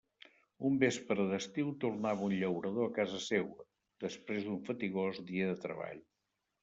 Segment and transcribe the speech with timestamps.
[0.67, 3.67] Un vespre d'estiu tornava un llaurador a casa seua,
[4.07, 6.03] després d'un fatigós dia de treball.